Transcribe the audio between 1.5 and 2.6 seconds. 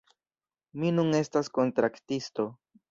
kontraktisto